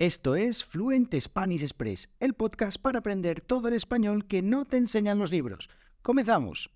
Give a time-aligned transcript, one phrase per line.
[0.00, 4.78] Esto es Fluent Spanish Express, el podcast para aprender todo el español que no te
[4.78, 5.68] enseñan los libros.
[6.00, 6.70] Comenzamos.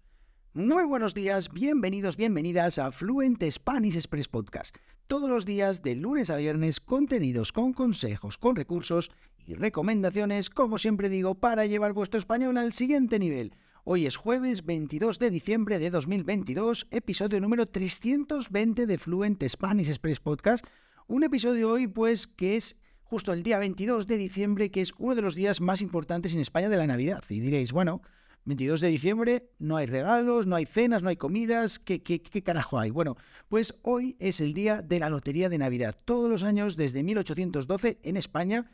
[0.53, 4.77] Muy buenos días, bienvenidos, bienvenidas a Fluent Spanish Express Podcast.
[5.07, 9.11] Todos los días, de lunes a viernes, contenidos con consejos, con recursos
[9.47, 13.55] y recomendaciones, como siempre digo, para llevar vuestro español al siguiente nivel.
[13.85, 20.21] Hoy es jueves 22 de diciembre de 2022, episodio número 320 de Fluent Spanish Express
[20.21, 20.67] Podcast.
[21.07, 22.77] Un episodio hoy, pues, que es
[23.15, 26.41] justo el día 22 de diciembre, que es uno de los días más importantes en
[26.41, 27.23] España de la Navidad.
[27.29, 28.03] Y diréis, bueno,
[28.45, 32.43] 22 de diciembre, no hay regalos, no hay cenas, no hay comidas, ¿qué, qué, qué
[32.43, 32.91] carajo hay?
[32.91, 33.17] Bueno,
[33.49, 35.97] pues hoy es el día de la Lotería de Navidad.
[36.05, 38.69] Todos los años, desde 1812, en España,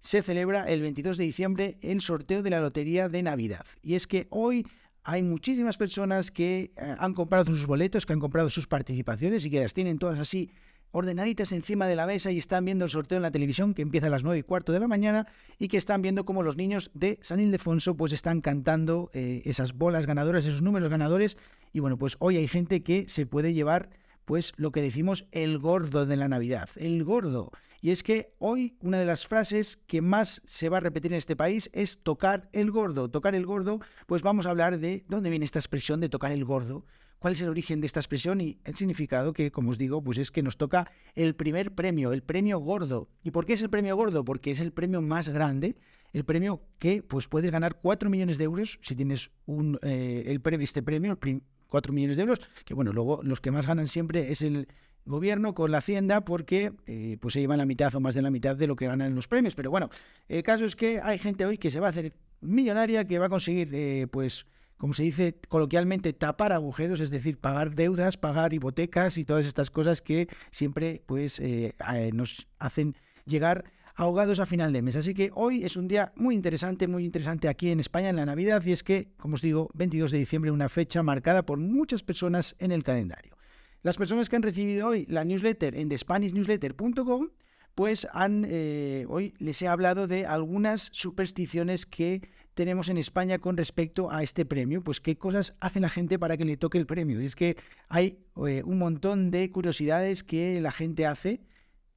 [0.00, 3.66] se celebra el 22 de diciembre el sorteo de la Lotería de Navidad.
[3.82, 4.66] Y es que hoy
[5.04, 9.50] hay muchísimas personas que eh, han comprado sus boletos, que han comprado sus participaciones y
[9.50, 10.50] que las tienen todas así
[10.92, 14.06] ordenaditas encima de la mesa y están viendo el sorteo en la televisión que empieza
[14.06, 15.26] a las 9 y cuarto de la mañana
[15.58, 19.72] y que están viendo cómo los niños de San Ildefonso pues están cantando eh, esas
[19.72, 21.36] bolas ganadoras, esos números ganadores
[21.72, 23.90] y bueno pues hoy hay gente que se puede llevar
[24.24, 27.50] pues lo que decimos el gordo de la Navidad, el gordo.
[27.80, 31.18] Y es que hoy una de las frases que más se va a repetir en
[31.18, 33.10] este país es tocar el gordo.
[33.10, 36.44] Tocar el gordo, pues vamos a hablar de dónde viene esta expresión de tocar el
[36.44, 36.84] gordo,
[37.22, 40.18] cuál es el origen de esta expresión y el significado que, como os digo, pues
[40.18, 43.08] es que nos toca el primer premio, el premio gordo.
[43.22, 44.24] ¿Y por qué es el premio gordo?
[44.24, 45.76] Porque es el premio más grande,
[46.12, 50.40] el premio que pues puedes ganar 4 millones de euros si tienes un, eh, el
[50.40, 53.86] premio, este premio, el 4 millones de euros, que bueno, luego los que más ganan
[53.86, 54.66] siempre es el
[55.04, 58.30] gobierno con la hacienda porque eh, pues se llevan la mitad o más de la
[58.30, 59.54] mitad de lo que ganan en los premios.
[59.54, 59.90] Pero bueno,
[60.28, 63.26] el caso es que hay gente hoy que se va a hacer millonaria, que va
[63.26, 64.44] a conseguir, eh, pues,
[64.82, 69.70] como se dice coloquialmente, tapar agujeros, es decir, pagar deudas, pagar hipotecas y todas estas
[69.70, 71.76] cosas que siempre pues eh,
[72.12, 73.62] nos hacen llegar
[73.94, 74.96] ahogados a final de mes.
[74.96, 78.26] Así que hoy es un día muy interesante, muy interesante aquí en España en la
[78.26, 82.02] Navidad y es que, como os digo, 22 de diciembre, una fecha marcada por muchas
[82.02, 83.36] personas en el calendario.
[83.84, 87.28] Las personas que han recibido hoy la newsletter en thespanishnewsletter.com,
[87.74, 92.22] pues han, eh, hoy les he hablado de algunas supersticiones que
[92.54, 94.82] tenemos en España con respecto a este premio.
[94.82, 97.20] Pues qué cosas hace la gente para que le toque el premio.
[97.20, 97.56] Y es que
[97.88, 101.40] hay eh, un montón de curiosidades que la gente hace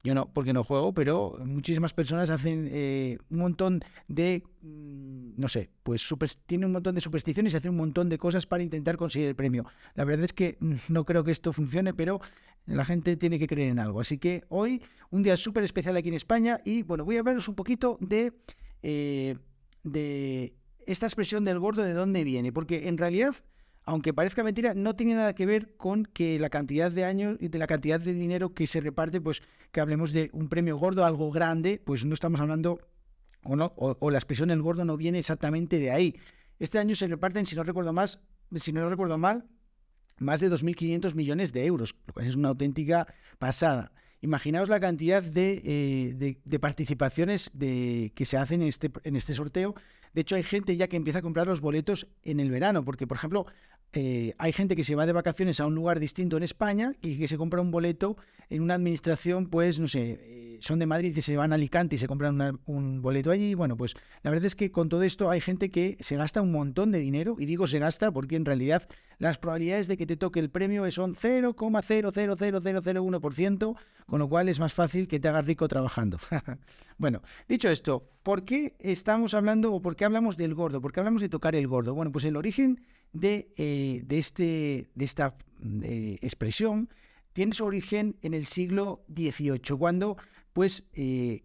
[0.06, 5.48] yo no, porque no juego, pero muchísimas personas hacen eh, un montón de, mm, no
[5.48, 8.62] sé, pues super, tienen un montón de supersticiones y hacen un montón de cosas para
[8.62, 9.66] intentar conseguir el premio.
[9.94, 12.20] La verdad es que mm, no creo que esto funcione, pero
[12.66, 14.00] la gente tiene que creer en algo.
[14.00, 14.80] Así que hoy,
[15.10, 18.32] un día súper especial aquí en España y bueno, voy a hablaros un poquito de,
[18.82, 19.36] eh,
[19.82, 20.54] de
[20.86, 23.34] esta expresión del gordo, de dónde viene, porque en realidad
[23.86, 27.48] aunque parezca mentira, no tiene nada que ver con que la cantidad de años y
[27.48, 31.04] de la cantidad de dinero que se reparte, pues que hablemos de un premio gordo,
[31.04, 32.80] algo grande, pues no estamos hablando,
[33.44, 36.16] o, no, o, la expresión el gordo no viene exactamente de ahí.
[36.58, 38.20] Este año se reparten, si no recuerdo más,
[38.56, 39.46] si no recuerdo mal,
[40.18, 43.06] más de 2.500 millones de euros, lo cual es una auténtica
[43.38, 43.92] pasada.
[44.20, 49.74] Imaginaos la cantidad de, eh, participaciones de, que se hacen en este, en este sorteo.
[50.14, 53.06] De hecho, hay gente ya que empieza a comprar los boletos en el verano, porque,
[53.06, 53.46] por ejemplo,
[53.92, 57.18] eh, hay gente que se va de vacaciones a un lugar distinto en España y
[57.18, 58.16] que se compra un boleto
[58.50, 61.98] en una administración, pues, no sé, son de Madrid y se van a Alicante y
[61.98, 63.54] se compran un boleto allí.
[63.54, 66.52] Bueno, pues la verdad es que con todo esto hay gente que se gasta un
[66.52, 68.86] montón de dinero, y digo se gasta porque en realidad
[69.18, 74.74] las probabilidades de que te toque el premio son 0,00001%, con lo cual es más
[74.74, 76.18] fácil que te hagas rico trabajando.
[76.98, 80.80] bueno, dicho esto, ¿por qué estamos hablando o por qué hablamos del gordo?
[80.80, 81.94] ¿Por qué hablamos de tocar el gordo?
[81.94, 82.80] Bueno, pues el origen
[83.12, 85.34] de, eh, de, este, de esta
[85.82, 86.90] eh, expresión
[87.32, 90.16] tiene su origen en el siglo XVIII, cuando
[90.56, 91.42] pues eh,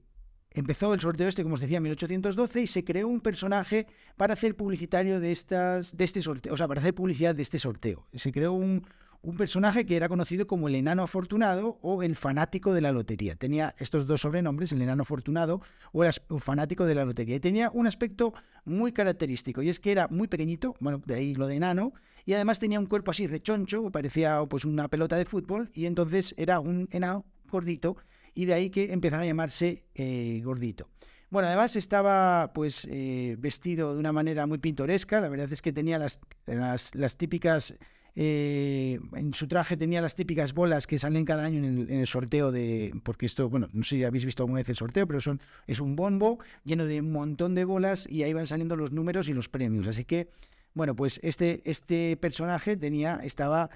[0.51, 3.85] empezó el sorteo este, como os decía, en 1812 y se creó un personaje
[4.15, 7.59] para hacer publicitario de estas, de este sorteo, o sea, para hacer publicidad de este
[7.59, 8.07] sorteo.
[8.13, 8.87] Se creó un,
[9.21, 13.35] un personaje que era conocido como el enano afortunado o el fanático de la lotería.
[13.35, 15.59] Tenía estos dos sobrenombres, el enano afortunado
[15.91, 17.35] o el fanático de la lotería.
[17.35, 18.33] Y tenía un aspecto
[18.63, 21.91] muy característico, y es que era muy pequeñito, bueno, de ahí lo de enano,
[22.25, 26.33] y además tenía un cuerpo así rechoncho, parecía pues una pelota de fútbol, y entonces
[26.37, 27.97] era un enano gordito,
[28.33, 30.89] y de ahí que empezara a llamarse eh, gordito.
[31.29, 35.71] Bueno, además estaba pues eh, vestido de una manera muy pintoresca, la verdad es que
[35.71, 37.75] tenía las, las típicas
[38.15, 42.51] eh, en su traje tenía las típicas bolas que salen cada año en el, sorteo
[42.51, 42.93] de.
[43.03, 45.79] Porque esto, bueno, no sé si habéis visto alguna vez el sorteo, pero son, es
[45.79, 49.33] un bombo lleno de un montón de bolas y ahí van saliendo los números y
[49.33, 49.87] los premios.
[49.87, 50.29] Así que,
[50.73, 53.69] bueno, pues este, este personaje tenía, estaba.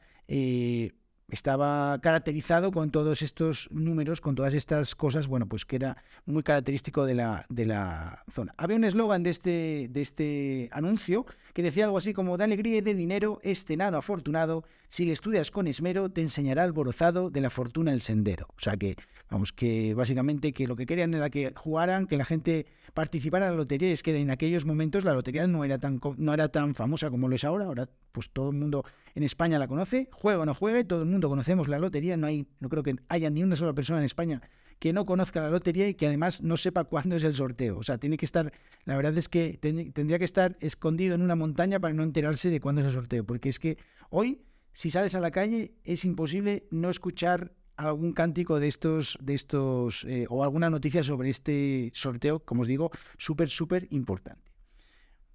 [1.27, 6.43] Estaba caracterizado con todos estos números, con todas estas cosas, bueno, pues que era muy
[6.43, 8.53] característico de la, de la zona.
[8.57, 12.77] Había un eslogan de este, de este anuncio que decía algo así como, de alegría
[12.77, 17.49] y de dinero, este nano afortunado, si estudias con esmero, te enseñará alborozado de la
[17.49, 18.47] fortuna el sendero.
[18.55, 18.95] O sea que,
[19.29, 23.53] vamos, que básicamente que lo que querían era que jugaran, que la gente participara en
[23.53, 26.75] la lotería, es que en aquellos momentos la lotería no era tan, no era tan
[26.75, 30.39] famosa como lo es ahora, ahora pues todo el mundo en España la conoce, juega
[30.39, 33.29] o no juegue, todo el mundo conocemos la lotería, no hay, no creo que haya
[33.29, 34.41] ni una sola persona en España
[34.79, 37.77] que no conozca la lotería y que además no sepa cuándo es el sorteo.
[37.77, 38.51] O sea, tiene que estar,
[38.83, 39.57] la verdad es que
[39.93, 43.25] tendría que estar escondido en una montaña para no enterarse de cuándo es el sorteo,
[43.25, 43.77] porque es que
[44.09, 44.41] hoy,
[44.73, 50.05] si sales a la calle, es imposible no escuchar algún cántico de estos, de estos
[50.05, 54.54] eh, o alguna noticia sobre este sorteo, como os digo, súper, súper importante.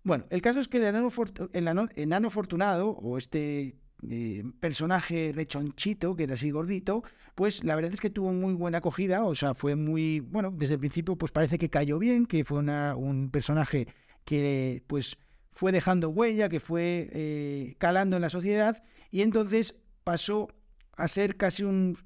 [0.02, 3.76] Bueno, el caso es que el enano, afortunado, o este
[4.08, 7.02] eh, personaje rechonchito, que era así gordito,
[7.34, 10.74] pues la verdad es que tuvo muy buena acogida, o sea, fue muy, bueno, desde
[10.74, 13.88] el principio pues parece que cayó bien, que fue un personaje
[14.24, 15.18] que pues
[15.52, 20.48] fue dejando huella, que fue eh, calando en la sociedad, y entonces pasó
[20.96, 21.98] a ser casi un,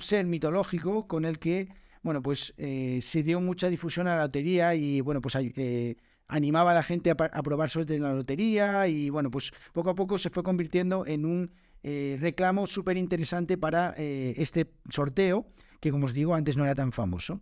[0.00, 1.68] ser mitológico con el que,
[2.02, 5.34] bueno, pues eh, se dio mucha difusión a la lotería y, bueno, pues
[6.32, 9.94] animaba a la gente a, probar suerte en la lotería y bueno, pues poco a
[9.94, 11.50] poco se fue convirtiendo en un
[11.82, 15.46] eh, reclamo súper interesante para eh, este sorteo,
[15.80, 17.40] que como os digo antes no era tan famoso.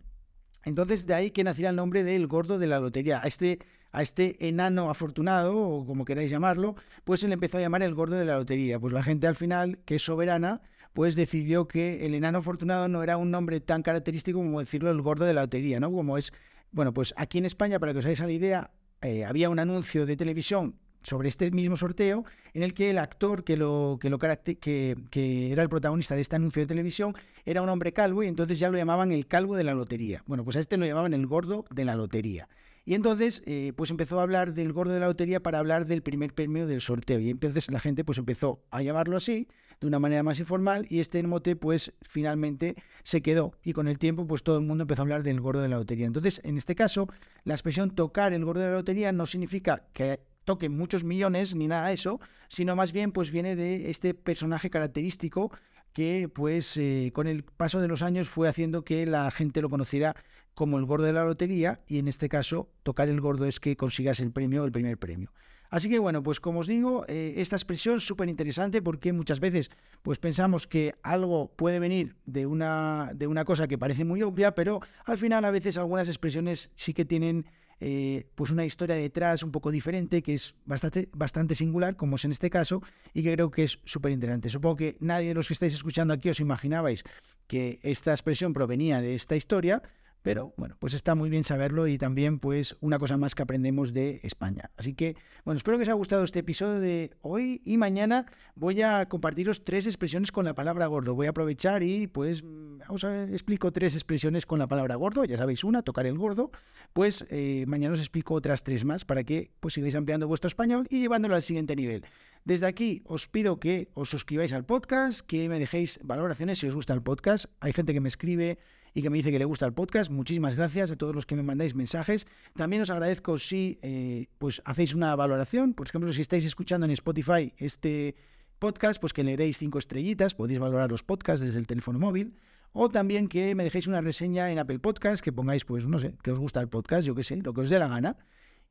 [0.64, 3.20] Entonces de ahí que naciera el nombre del gordo de la lotería.
[3.22, 3.60] A este,
[3.92, 7.94] a este enano afortunado, o como queráis llamarlo, pues se le empezó a llamar el
[7.94, 8.78] gordo de la lotería.
[8.78, 10.60] Pues la gente al final, que es soberana,
[10.92, 15.00] pues decidió que el enano afortunado no era un nombre tan característico como decirlo el
[15.00, 15.90] gordo de la lotería, ¿no?
[15.92, 16.32] Como es,
[16.72, 18.70] bueno, pues aquí en España, para que os hagáis la idea,
[19.02, 23.44] eh, había un anuncio de televisión sobre este mismo sorteo en el que el actor
[23.44, 27.14] que lo que lo que, era el protagonista de este anuncio de televisión
[27.44, 30.22] era un hombre calvo y entonces ya lo llamaban el calvo de la lotería.
[30.26, 32.48] Bueno, pues a este lo llamaban el gordo de la lotería.
[32.84, 36.02] Y entonces, eh, pues empezó a hablar del gordo de la lotería para hablar del
[36.02, 37.20] primer premio del sorteo.
[37.20, 39.48] Y entonces la gente pues empezó a llamarlo así,
[39.80, 43.54] de una manera más informal, y este mote pues finalmente se quedó.
[43.62, 45.78] Y con el tiempo pues todo el mundo empezó a hablar del gordo de la
[45.78, 46.06] lotería.
[46.06, 47.08] Entonces, en este caso,
[47.44, 51.68] la expresión tocar el gordo de la lotería no significa que toque muchos millones ni
[51.68, 55.50] nada de eso, sino más bien pues viene de este personaje característico
[55.92, 59.70] que pues eh, con el paso de los años fue haciendo que la gente lo
[59.70, 60.14] conociera
[60.54, 63.76] como el gordo de la lotería y en este caso tocar el gordo es que
[63.76, 65.32] consigas el premio, el primer premio.
[65.70, 69.38] Así que bueno, pues como os digo, eh, esta expresión es súper interesante porque muchas
[69.38, 69.70] veces
[70.02, 74.54] pues pensamos que algo puede venir de una, de una cosa que parece muy obvia,
[74.54, 77.46] pero al final a veces algunas expresiones sí que tienen
[77.82, 82.24] eh, pues una historia detrás un poco diferente, que es bastante, bastante singular, como es
[82.26, 82.82] en este caso,
[83.14, 84.50] y que creo que es súper interesante.
[84.50, 87.04] Supongo que nadie de los que estáis escuchando aquí os imaginabais
[87.46, 89.82] que esta expresión provenía de esta historia,
[90.22, 93.92] pero bueno, pues está muy bien saberlo y también pues una cosa más que aprendemos
[93.92, 94.70] de España.
[94.76, 98.82] Así que bueno, espero que os haya gustado este episodio de hoy y mañana voy
[98.82, 101.14] a compartiros tres expresiones con la palabra gordo.
[101.14, 105.24] Voy a aprovechar y pues ver, explico tres expresiones con la palabra gordo.
[105.24, 106.50] Ya sabéis una, tocar el gordo.
[106.92, 110.86] Pues eh, mañana os explico otras tres más para que pues sigáis ampliando vuestro español
[110.90, 112.04] y llevándolo al siguiente nivel.
[112.44, 116.74] Desde aquí os pido que os suscribáis al podcast, que me dejéis valoraciones si os
[116.74, 117.46] gusta el podcast.
[117.60, 118.58] Hay gente que me escribe
[118.94, 120.10] y que me dice que le gusta el podcast.
[120.10, 122.26] Muchísimas gracias a todos los que me mandáis mensajes.
[122.54, 125.74] También os agradezco si eh, pues hacéis una valoración.
[125.74, 128.14] Por ejemplo, si estáis escuchando en Spotify este
[128.58, 130.34] podcast, pues que le deis cinco estrellitas.
[130.34, 132.34] Podéis valorar los podcasts desde el teléfono móvil.
[132.72, 136.14] O también que me dejéis una reseña en Apple Podcast, que pongáis, pues no sé,
[136.22, 138.16] que os gusta el podcast, yo qué sé, lo que os dé la gana.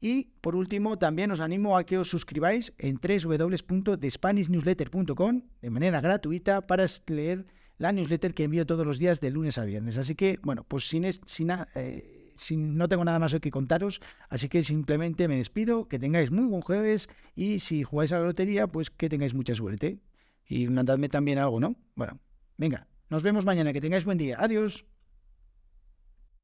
[0.01, 6.65] Y por último, también os animo a que os suscribáis en www.thespanishnewsletter.com de manera gratuita
[6.65, 7.45] para leer
[7.79, 9.97] la newsletter que envío todos los días de lunes a viernes.
[9.97, 14.49] Así que, bueno, pues sin, sin, eh, sin, no tengo nada más que contaros, así
[14.49, 18.67] que simplemente me despido, que tengáis muy buen jueves y si jugáis a la lotería,
[18.67, 19.99] pues que tengáis mucha suerte.
[20.47, 21.75] Y mandadme también algo, ¿no?
[21.95, 22.19] Bueno,
[22.57, 24.37] venga, nos vemos mañana, que tengáis buen día.
[24.39, 24.85] Adiós.